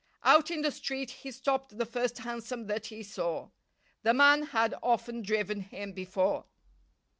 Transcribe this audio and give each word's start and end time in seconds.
Out 0.23 0.49
in 0.49 0.63
the 0.63 0.71
street 0.71 1.11
he 1.11 1.29
stopped 1.29 1.77
the 1.77 1.85
first 1.85 2.17
hansom 2.17 2.65
that 2.65 2.87
he 2.87 3.03
saw. 3.03 3.49
The 4.01 4.15
man 4.15 4.41
had 4.47 4.73
often 4.81 5.21
driven 5.21 5.59
him 5.61 5.93
before. 5.93 6.45